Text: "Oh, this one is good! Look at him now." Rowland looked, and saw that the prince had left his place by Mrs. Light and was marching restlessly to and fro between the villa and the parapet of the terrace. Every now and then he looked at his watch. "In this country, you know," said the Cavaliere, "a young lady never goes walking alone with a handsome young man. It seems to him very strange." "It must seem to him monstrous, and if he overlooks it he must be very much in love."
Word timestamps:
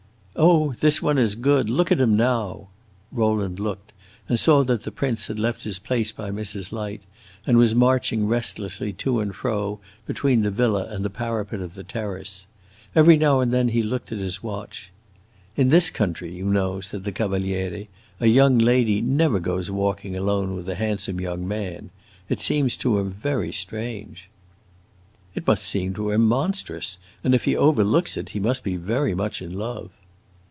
"Oh, 0.33 0.71
this 0.79 1.01
one 1.01 1.17
is 1.17 1.35
good! 1.35 1.69
Look 1.69 1.91
at 1.91 1.99
him 1.99 2.15
now." 2.15 2.69
Rowland 3.11 3.59
looked, 3.59 3.91
and 4.29 4.39
saw 4.39 4.63
that 4.63 4.83
the 4.83 4.91
prince 4.91 5.27
had 5.27 5.37
left 5.37 5.63
his 5.65 5.77
place 5.77 6.13
by 6.13 6.31
Mrs. 6.31 6.71
Light 6.71 7.01
and 7.45 7.57
was 7.57 7.75
marching 7.75 8.25
restlessly 8.25 8.93
to 8.93 9.19
and 9.19 9.35
fro 9.35 9.81
between 10.07 10.41
the 10.41 10.49
villa 10.49 10.87
and 10.89 11.03
the 11.03 11.09
parapet 11.09 11.59
of 11.59 11.73
the 11.73 11.83
terrace. 11.83 12.47
Every 12.95 13.17
now 13.17 13.41
and 13.41 13.51
then 13.53 13.67
he 13.67 13.83
looked 13.83 14.13
at 14.13 14.19
his 14.19 14.41
watch. 14.41 14.93
"In 15.57 15.67
this 15.67 15.89
country, 15.89 16.33
you 16.33 16.45
know," 16.45 16.79
said 16.79 17.03
the 17.03 17.11
Cavaliere, 17.11 17.87
"a 18.21 18.27
young 18.27 18.57
lady 18.57 19.01
never 19.01 19.37
goes 19.39 19.69
walking 19.69 20.15
alone 20.15 20.55
with 20.55 20.67
a 20.69 20.75
handsome 20.75 21.19
young 21.19 21.45
man. 21.45 21.89
It 22.29 22.39
seems 22.39 22.77
to 22.77 22.99
him 22.99 23.11
very 23.11 23.51
strange." 23.51 24.29
"It 25.35 25.45
must 25.45 25.63
seem 25.63 25.93
to 25.95 26.09
him 26.09 26.25
monstrous, 26.25 26.99
and 27.21 27.35
if 27.35 27.43
he 27.43 27.55
overlooks 27.55 28.15
it 28.15 28.29
he 28.29 28.39
must 28.39 28.63
be 28.63 28.77
very 28.77 29.13
much 29.13 29.41
in 29.41 29.53
love." 29.55 29.89